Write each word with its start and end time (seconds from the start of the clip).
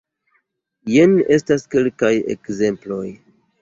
Jen 0.93 1.15
estas 1.37 1.69
kelkaj 1.77 2.13
ekzemploj. 2.39 3.09